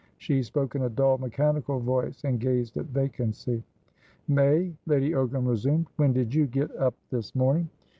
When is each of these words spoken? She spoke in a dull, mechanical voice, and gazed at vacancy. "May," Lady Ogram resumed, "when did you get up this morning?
She 0.17 0.41
spoke 0.41 0.73
in 0.73 0.81
a 0.81 0.89
dull, 0.89 1.19
mechanical 1.19 1.79
voice, 1.79 2.23
and 2.23 2.39
gazed 2.39 2.75
at 2.75 2.85
vacancy. 2.87 3.61
"May," 4.27 4.73
Lady 4.87 5.11
Ogram 5.11 5.47
resumed, 5.47 5.89
"when 5.97 6.11
did 6.11 6.33
you 6.33 6.47
get 6.47 6.75
up 6.75 6.95
this 7.11 7.35
morning? 7.35 7.69